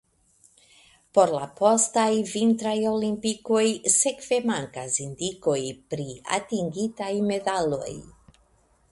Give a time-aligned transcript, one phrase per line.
[1.17, 3.65] Por la postaj Vintraj Olimpikoj
[3.95, 5.59] sekve mankas indikoj
[5.93, 6.07] pri
[6.39, 7.93] atingitaj medaloj.